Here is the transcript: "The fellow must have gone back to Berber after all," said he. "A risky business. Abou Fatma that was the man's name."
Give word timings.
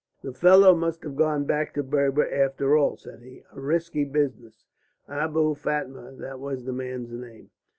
"The 0.23 0.33
fellow 0.33 0.73
must 0.75 1.03
have 1.03 1.15
gone 1.15 1.45
back 1.45 1.75
to 1.75 1.83
Berber 1.83 2.27
after 2.33 2.75
all," 2.75 2.97
said 2.97 3.21
he. 3.21 3.43
"A 3.55 3.61
risky 3.61 4.03
business. 4.03 4.65
Abou 5.07 5.53
Fatma 5.53 6.11
that 6.13 6.39
was 6.39 6.63
the 6.65 6.73
man's 6.73 7.11
name." 7.11 7.51